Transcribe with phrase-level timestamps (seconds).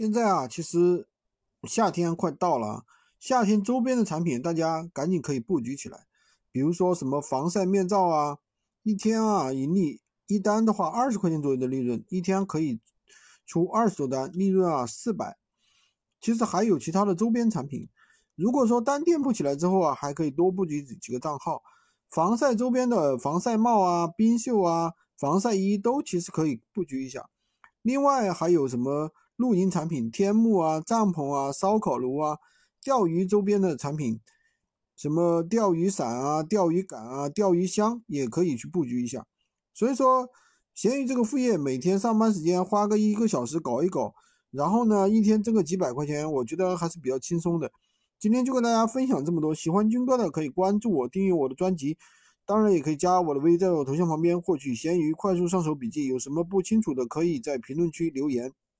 [0.00, 1.06] 现在啊，其实
[1.64, 2.86] 夏天快到了，
[3.18, 6.06] 夏天周边的产品大家赶紧可以布局起来。
[6.50, 8.38] 比如说什么防晒面罩啊，
[8.82, 12.80] 一天啊盈利一单的话二十块钱左右的利润，一天可以
[13.44, 15.36] 出二十多单，利润啊四百。
[16.18, 17.86] 其实还有其他的周边产品，
[18.36, 21.62] 如果说单店铺起来之后啊，还可以多布局几个账号，
[22.08, 27.28] 防晒周边的防晒帽啊、冰袖啊、防晒衣都其实可以布局一下。
[27.82, 29.12] 另外还有什么？
[29.36, 32.36] 露营产品，天幕啊、帐篷啊、烧烤炉啊、
[32.82, 34.20] 钓鱼周边的产品，
[34.94, 39.24] 什么钓鱼伞啊、钓鱼竿啊、钓鱼箱也可以去布局一下。
[39.72, 40.28] 所以说，
[40.74, 44.14] 闲鱼这个副业，每天上班时间花个一个小时搞一搞，
[44.50, 47.72] 然后呢，一天挣个几百块钱，我觉得还是比较轻松的。
[48.18, 51.96] 今天就跟大家分享这么多，喜欢军哥的可以关注我，订阅我的专辑，
[52.50, 56.08] 当然也可以加我的微，在我头像旁边获取闲鱼快速上手笔记。
[56.08, 58.52] 有什么不清楚的，可以在评论区留言。